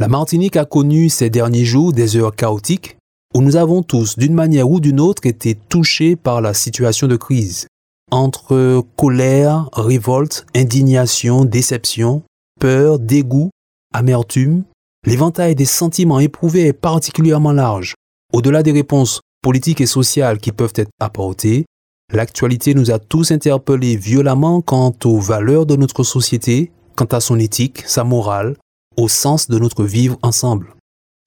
[0.00, 2.96] La Martinique a connu ces derniers jours des heures chaotiques
[3.32, 7.14] où nous avons tous, d'une manière ou d'une autre, été touchés par la situation de
[7.14, 7.68] crise.
[8.10, 12.22] Entre colère, révolte, indignation, déception,
[12.60, 13.50] peur, dégoût,
[13.92, 14.64] amertume,
[15.06, 17.94] l'éventail des sentiments éprouvés est particulièrement large.
[18.32, 21.66] Au-delà des réponses politiques et sociales qui peuvent être apportées,
[22.12, 27.38] l'actualité nous a tous interpellés violemment quant aux valeurs de notre société, quant à son
[27.38, 28.56] éthique, sa morale,
[28.96, 30.74] au sens de notre vivre ensemble.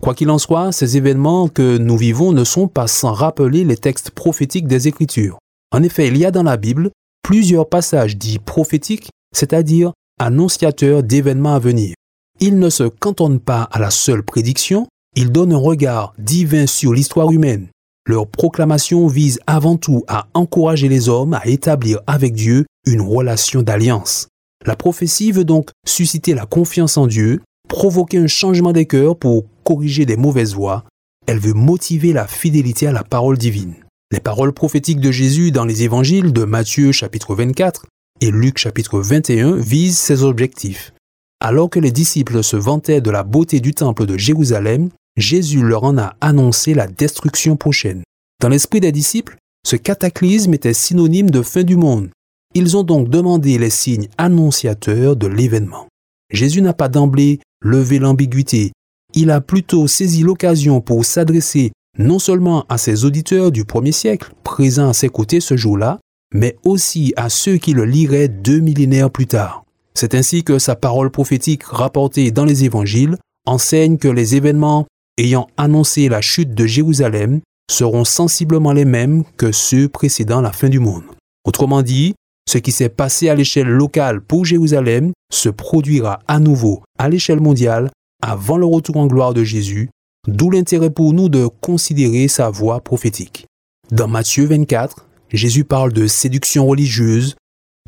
[0.02, 3.78] Quoi qu'il en soit, ces événements que nous vivons ne sont pas sans rappeler les
[3.78, 5.40] textes prophétiques des Écritures.
[5.72, 6.92] En effet, il y a dans la Bible
[7.24, 11.96] plusieurs passages dits prophétiques, c'est-à-dire annonciateurs d'événements à venir.
[12.40, 16.94] Ils ne se cantonnent pas à la seule prédiction, ils donnent un regard divin sur
[16.94, 17.68] l'histoire humaine.
[18.08, 23.64] Leur proclamation vise avant tout à encourager les hommes à établir avec Dieu une relation
[23.64, 24.28] d'alliance.
[24.66, 29.46] La prophétie veut donc susciter la confiance en Dieu, provoquer un changement des cœurs pour
[29.64, 30.84] corriger des mauvaises voies.
[31.28, 33.76] Elle veut motiver la fidélité à la parole divine.
[34.12, 37.86] Les paroles prophétiques de Jésus dans les évangiles de Matthieu chapitre 24
[38.22, 40.94] et Luc chapitre 21 visent ces objectifs.
[41.40, 45.84] Alors que les disciples se vantaient de la beauté du temple de Jérusalem, Jésus leur
[45.84, 48.04] en a annoncé la destruction prochaine.
[48.42, 52.10] Dans l'esprit des disciples, ce cataclysme était synonyme de fin du monde.
[52.56, 55.88] Ils ont donc demandé les signes annonciateurs de l'événement.
[56.32, 58.72] Jésus n'a pas d'emblée levé l'ambiguïté,
[59.14, 64.32] il a plutôt saisi l'occasion pour s'adresser non seulement à ses auditeurs du premier siècle,
[64.44, 66.00] présents à ses côtés ce jour-là,
[66.34, 69.64] mais aussi à ceux qui le liraient deux millénaires plus tard.
[69.94, 74.86] C'est ainsi que sa parole prophétique rapportée dans les évangiles enseigne que les événements
[75.18, 80.70] ayant annoncé la chute de Jérusalem seront sensiblement les mêmes que ceux précédant la fin
[80.70, 81.04] du monde.
[81.46, 82.14] Autrement dit,
[82.48, 87.42] ce qui s'est passé à l'échelle locale pour Jérusalem se produira à nouveau à l'échelle
[87.42, 87.92] mondiale
[88.22, 89.90] avant le retour en gloire de Jésus,
[90.28, 93.46] d'où l'intérêt pour nous de considérer sa voix prophétique.
[93.92, 97.36] Dans Matthieu 24, Jésus parle de séduction religieuse,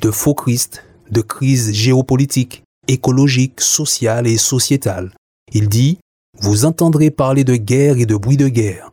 [0.01, 5.13] de faux Christ, de crise géopolitique, écologique, sociale et sociétale.
[5.53, 5.97] Il dit,
[6.39, 8.91] Vous entendrez parler de guerre et de bruit de guerre.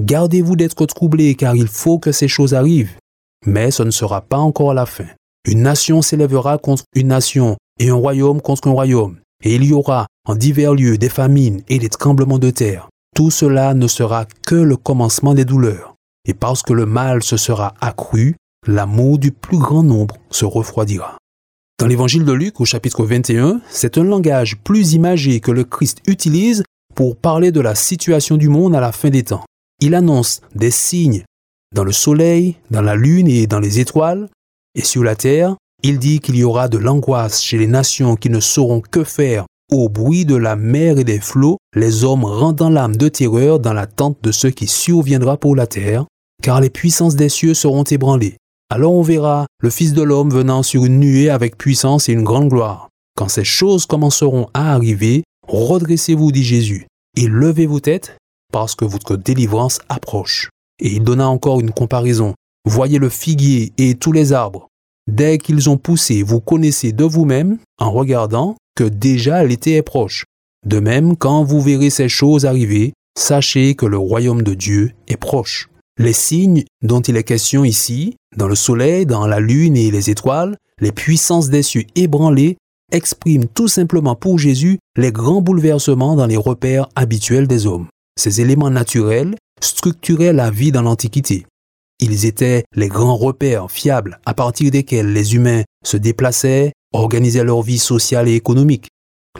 [0.00, 2.96] Gardez-vous d'être troublés car il faut que ces choses arrivent.
[3.44, 5.06] Mais ce ne sera pas encore la fin.
[5.46, 9.18] Une nation s'élèvera contre une nation et un royaume contre un royaume.
[9.44, 12.88] Et il y aura en divers lieux des famines et des tremblements de terre.
[13.14, 15.94] Tout cela ne sera que le commencement des douleurs.
[16.26, 18.36] Et parce que le mal se sera accru,
[18.66, 21.18] l'amour du plus grand nombre se refroidira.
[21.78, 25.98] Dans l'évangile de Luc au chapitre 21, c'est un langage plus imagé que le Christ
[26.06, 26.62] utilise
[26.94, 29.44] pour parler de la situation du monde à la fin des temps.
[29.80, 31.24] Il annonce des signes
[31.74, 34.28] dans le soleil, dans la lune et dans les étoiles,
[34.74, 38.30] et sur la terre, il dit qu'il y aura de l'angoisse chez les nations qui
[38.30, 42.70] ne sauront que faire au bruit de la mer et des flots, les hommes rendant
[42.70, 46.06] l'âme de terreur dans l'attente de ce qui surviendra pour la terre,
[46.42, 48.36] car les puissances des cieux seront ébranlées.
[48.70, 52.24] Alors on verra le Fils de l'homme venant sur une nuée avec puissance et une
[52.24, 52.88] grande gloire.
[53.16, 58.16] Quand ces choses commenceront à arriver, redressez-vous, dit Jésus, et levez vos têtes,
[58.52, 60.50] parce que votre délivrance approche.
[60.80, 62.34] Et il donna encore une comparaison.
[62.64, 64.68] Voyez le figuier et tous les arbres.
[65.10, 70.24] Dès qu'ils ont poussé, vous connaissez de vous-même, en regardant, que déjà l'été est proche.
[70.66, 75.16] De même, quand vous verrez ces choses arriver, sachez que le royaume de Dieu est
[75.16, 75.68] proche.
[75.98, 80.10] Les signes dont il est question ici, dans le soleil, dans la lune et les
[80.10, 82.58] étoiles, les puissances des cieux ébranlées,
[82.92, 87.86] expriment tout simplement pour Jésus les grands bouleversements dans les repères habituels des hommes.
[88.18, 91.46] Ces éléments naturels structuraient la vie dans l'Antiquité.
[92.00, 97.62] Ils étaient les grands repères fiables à partir desquels les humains se déplaçaient, organisaient leur
[97.62, 98.88] vie sociale et économique.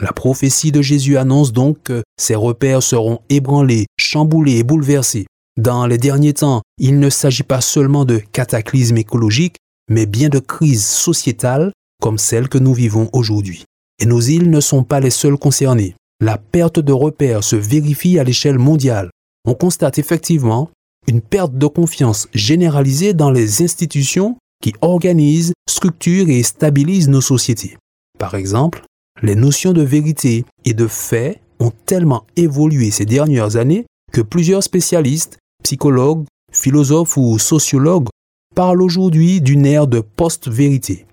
[0.01, 5.25] La prophétie de Jésus annonce donc que ces repères seront ébranlés, chamboulés et bouleversés.
[5.57, 9.57] Dans les derniers temps, il ne s'agit pas seulement de cataclysmes écologiques,
[9.89, 13.65] mais bien de crises sociétales comme celle que nous vivons aujourd'hui.
[13.99, 15.95] Et nos îles ne sont pas les seules concernées.
[16.21, 19.09] La perte de repères se vérifie à l'échelle mondiale.
[19.47, 20.69] On constate effectivement
[21.07, 27.77] une perte de confiance généralisée dans les institutions qui organisent, structurent et stabilisent nos sociétés.
[28.19, 28.83] Par exemple,
[29.21, 34.63] les notions de vérité et de fait ont tellement évolué ces dernières années que plusieurs
[34.63, 38.09] spécialistes, psychologues, philosophes ou sociologues
[38.53, 41.05] parlent aujourd'hui d'une ère de post-vérité.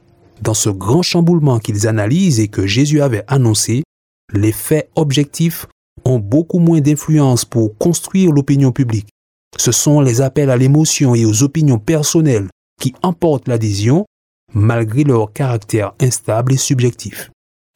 [0.43, 3.85] Dans ce grand chamboulement qu'ils analysent et que Jésus avait annoncé,
[4.33, 5.69] les faits objectifs
[6.05, 9.09] ont beaucoup moins d'influence pour construire l'opinion publique.
[9.57, 12.49] Ce sont les appels à l'émotion et aux opinions personnelles
[12.81, 14.05] qui emportent l'adhésion
[14.53, 17.31] malgré leur caractère instable et subjectif.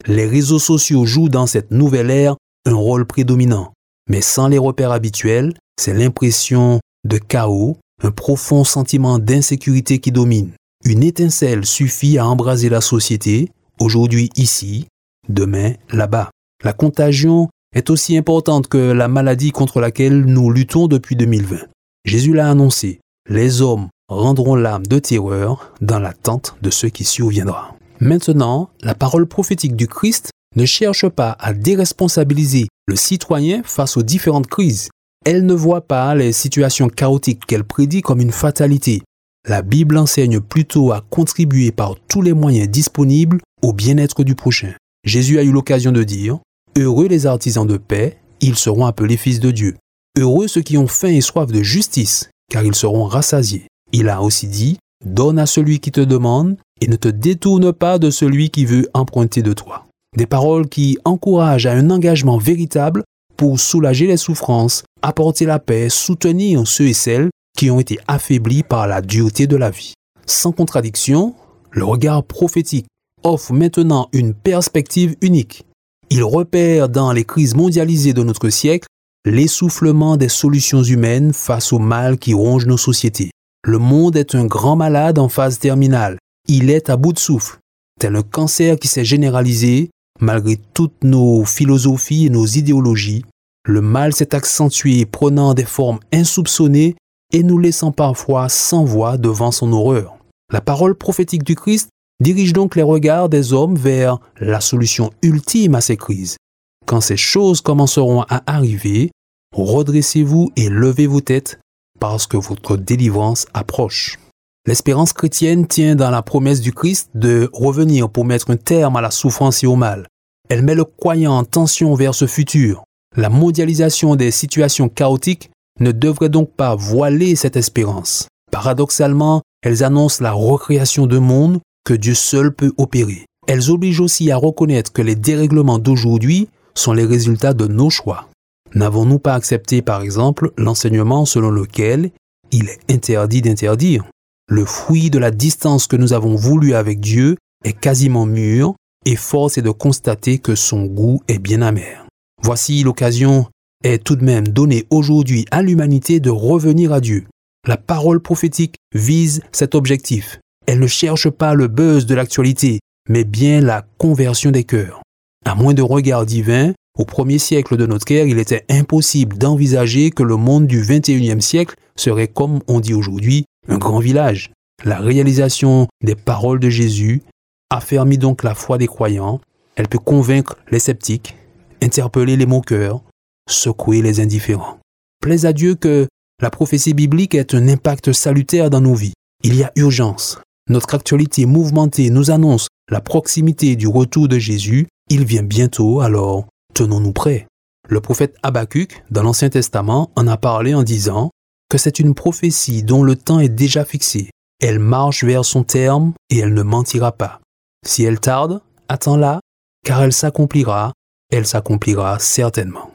[0.05, 2.35] Les réseaux sociaux jouent dans cette nouvelle ère
[2.65, 3.73] un rôle prédominant,
[4.09, 10.51] mais sans les repères habituels, c'est l'impression de chaos, un profond sentiment d'insécurité qui domine.
[10.85, 14.87] Une étincelle suffit à embraser la société, aujourd'hui ici,
[15.27, 16.29] demain là-bas.
[16.63, 21.57] La contagion est aussi importante que la maladie contre laquelle nous luttons depuis 2020.
[22.05, 22.99] Jésus l'a annoncé,
[23.29, 27.75] les hommes rendront l'âme de terreur dans l'attente de ce qui surviendra.
[27.99, 34.03] Maintenant, la parole prophétique du Christ ne cherche pas à déresponsabiliser le citoyen face aux
[34.03, 34.89] différentes crises.
[35.25, 39.03] Elle ne voit pas les situations chaotiques qu'elle prédit comme une fatalité.
[39.47, 44.73] La Bible enseigne plutôt à contribuer par tous les moyens disponibles au bien-être du prochain.
[45.03, 46.39] Jésus a eu l'occasion de dire
[46.77, 49.75] Heureux les artisans de paix, ils seront appelés fils de Dieu.
[50.17, 53.67] Heureux ceux qui ont faim et soif de justice, car ils seront rassasiés.
[53.91, 57.99] Il a aussi dit Donne à celui qui te demande et ne te détourne pas
[57.99, 59.85] de celui qui veut emprunter de toi.
[60.17, 63.03] Des paroles qui encouragent à un engagement véritable
[63.37, 68.63] pour soulager les souffrances, apporter la paix, soutenir ceux et celles qui ont été affaiblis
[68.63, 69.93] par la dureté de la vie.
[70.25, 71.35] Sans contradiction,
[71.71, 72.87] le regard prophétique
[73.23, 75.65] offre maintenant une perspective unique.
[76.11, 78.87] Il repère dans les crises mondialisées de notre siècle
[79.25, 83.31] l'essoufflement des solutions humaines face au mal qui ronge nos sociétés.
[83.63, 86.17] Le monde est un grand malade en phase terminale.
[86.47, 87.59] Il est à bout de souffle,
[87.99, 93.23] tel un cancer qui s'est généralisé malgré toutes nos philosophies et nos idéologies.
[93.65, 96.95] Le mal s'est accentué, prenant des formes insoupçonnées
[97.31, 100.17] et nous laissant parfois sans voix devant son horreur.
[100.51, 105.75] La parole prophétique du Christ dirige donc les regards des hommes vers la solution ultime
[105.75, 106.37] à ces crises.
[106.85, 109.11] Quand ces choses commenceront à arriver,
[109.53, 111.59] redressez-vous et levez vos têtes
[111.99, 114.19] parce que votre délivrance approche.
[114.65, 119.01] L'espérance chrétienne tient dans la promesse du Christ de revenir pour mettre un terme à
[119.01, 120.07] la souffrance et au mal.
[120.49, 122.83] Elle met le croyant en tension vers ce futur.
[123.15, 125.49] La mondialisation des situations chaotiques
[125.79, 128.27] ne devrait donc pas voiler cette espérance.
[128.51, 133.25] Paradoxalement, elles annoncent la recréation de monde que Dieu seul peut opérer.
[133.47, 138.29] Elles obligent aussi à reconnaître que les dérèglements d'aujourd'hui sont les résultats de nos choix.
[138.75, 142.11] N'avons-nous pas accepté, par exemple, l'enseignement selon lequel
[142.51, 144.05] il est interdit d'interdire?
[144.47, 149.15] Le fruit de la distance que nous avons voulu avec Dieu est quasiment mûr et
[149.15, 152.05] force est de constater que son goût est bien amer.
[152.43, 153.47] Voici l'occasion
[153.83, 157.25] est tout de même donnée aujourd'hui à l'humanité de revenir à Dieu.
[157.67, 160.39] La parole prophétique vise cet objectif.
[160.69, 162.79] Elle ne cherche pas le buzz de l'actualité,
[163.09, 165.01] mais bien la conversion des cœurs.
[165.43, 170.11] À moins de regard divin, au premier siècle de notre ère, il était impossible d'envisager
[170.11, 174.51] que le monde du 21e siècle serait, comme on dit aujourd'hui, un grand village.
[174.85, 177.23] La réalisation des paroles de Jésus
[177.71, 179.41] affermit donc la foi des croyants,
[179.75, 181.35] elle peut convaincre les sceptiques,
[181.81, 183.01] interpeller les moqueurs,
[183.49, 184.77] secouer les indifférents.
[185.19, 186.07] Plaise à Dieu que
[186.43, 189.13] la prophétie biblique ait un impact salutaire dans nos vies.
[189.43, 190.39] Il y a urgence.
[190.69, 194.87] Notre actualité mouvementée nous annonce la proximité du retour de Jésus.
[195.09, 196.45] Il vient bientôt, alors
[196.75, 197.47] tenons-nous prêts.
[197.87, 201.31] Le prophète Habakkuk, dans l'Ancien Testament, en a parlé en disant
[201.69, 204.29] que c'est une prophétie dont le temps est déjà fixé.
[204.61, 207.41] Elle marche vers son terme et elle ne mentira pas.
[207.85, 209.39] Si elle tarde, attends-la,
[209.83, 210.93] car elle s'accomplira,
[211.31, 212.91] elle s'accomplira certainement.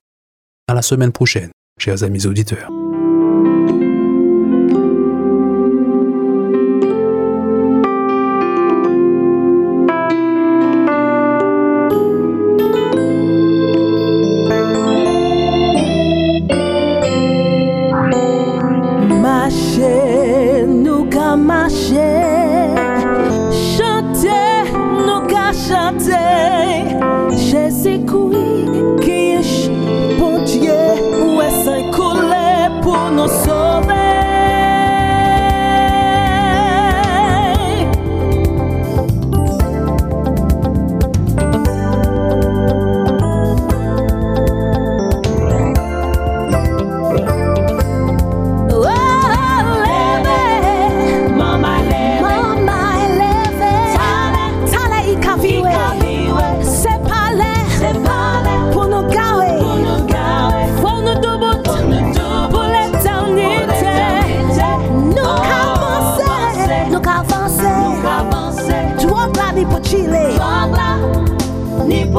[0.68, 2.70] À la semaine prochaine, chers amis auditeurs.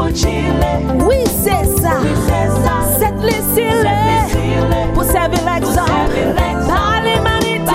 [0.08, 1.98] Oui, c'est ça.
[3.00, 3.90] Cette blessure,
[4.94, 5.92] pour servir l'exemple.
[6.68, 7.72] Par l'humanité,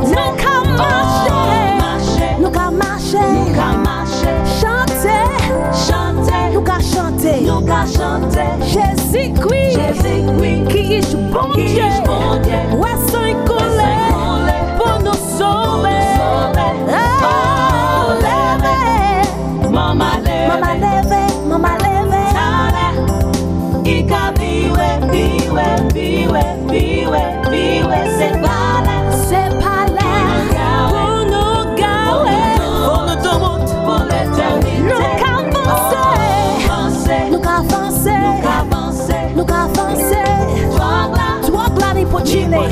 [0.00, 2.40] nous qu'à oh, marcher.
[2.40, 3.18] Nous qu'à marcher.
[4.60, 6.54] Chanter.
[6.54, 7.40] Nous qu'à chanter.
[7.46, 8.50] Nous qu'à chanter.
[8.62, 9.78] Jésus-Christ.
[10.70, 12.55] Qui est bon, bon Dieu.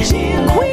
[0.05, 0.64] 辛苦。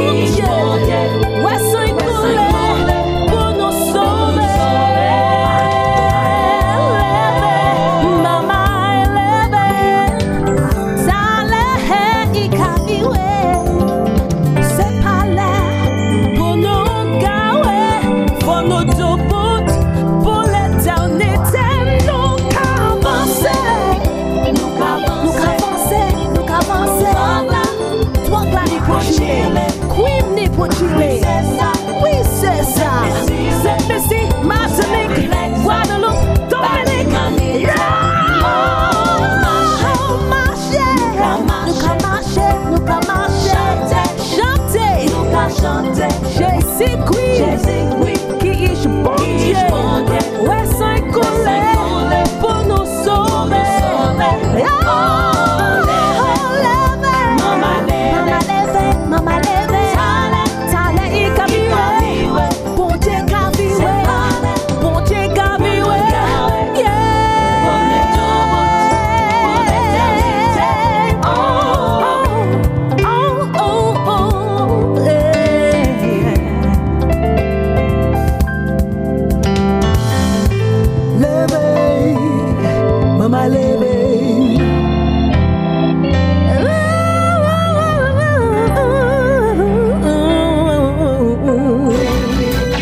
[0.00, 0.59] 梦想